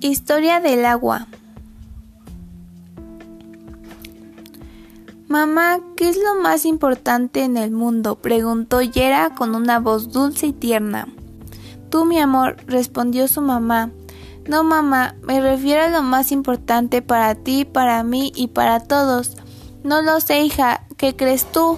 [0.00, 1.26] Historia del agua.
[5.26, 8.14] Mamá, ¿qué es lo más importante en el mundo?
[8.14, 11.08] preguntó Yera con una voz dulce y tierna.
[11.90, 13.90] Tú, mi amor, respondió su mamá.
[14.46, 19.36] No, mamá, me refiero a lo más importante para ti, para mí y para todos.
[19.82, 21.76] No lo sé, hija, ¿qué crees tú?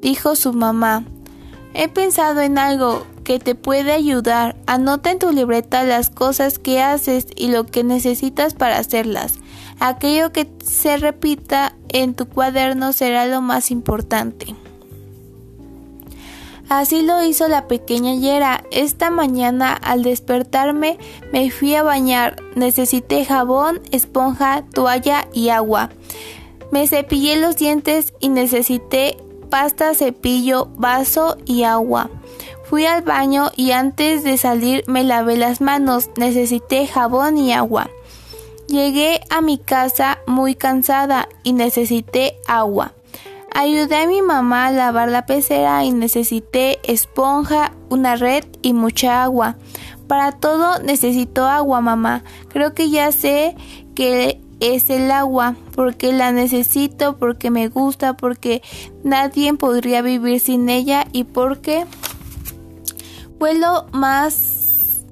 [0.00, 1.04] dijo su mamá.
[1.74, 4.56] He pensado en algo que te puede ayudar.
[4.64, 9.34] Anota en tu libreta las cosas que haces y lo que necesitas para hacerlas.
[9.80, 14.56] Aquello que se repita en tu cuaderno será lo más importante.
[16.70, 18.64] Así lo hizo la pequeña Yera.
[18.70, 20.96] Esta mañana al despertarme
[21.30, 22.36] me fui a bañar.
[22.54, 25.90] Necesité jabón, esponja, toalla y agua.
[26.72, 29.18] Me cepillé los dientes y necesité
[29.50, 32.08] pasta, cepillo, vaso y agua.
[32.68, 36.10] Fui al baño y antes de salir me lavé las manos.
[36.18, 37.88] Necesité jabón y agua.
[38.66, 42.92] Llegué a mi casa muy cansada y necesité agua.
[43.54, 49.22] Ayudé a mi mamá a lavar la pecera y necesité esponja, una red y mucha
[49.22, 49.56] agua.
[50.06, 52.22] Para todo necesito agua, mamá.
[52.48, 53.56] Creo que ya sé
[53.94, 58.60] que es el agua, porque la necesito, porque me gusta, porque
[59.04, 61.86] nadie podría vivir sin ella y porque
[63.38, 65.04] fue lo más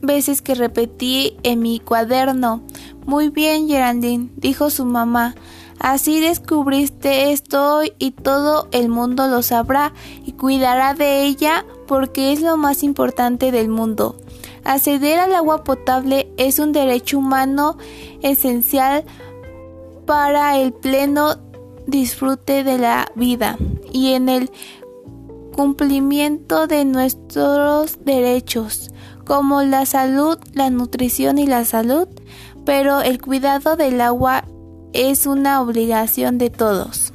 [0.00, 2.62] veces que repetí en mi cuaderno.
[3.06, 5.34] Muy bien, Geraldine, dijo su mamá.
[5.78, 9.92] Así descubriste esto y todo el mundo lo sabrá
[10.24, 14.16] y cuidará de ella porque es lo más importante del mundo.
[14.64, 17.76] Acceder al agua potable es un derecho humano
[18.22, 19.04] esencial
[20.06, 21.36] para el pleno
[21.86, 23.58] disfrute de la vida
[23.92, 24.50] y en el
[25.54, 28.90] cumplimiento de nuestros derechos,
[29.24, 32.08] como la salud, la nutrición y la salud,
[32.66, 34.44] pero el cuidado del agua
[34.92, 37.13] es una obligación de todos.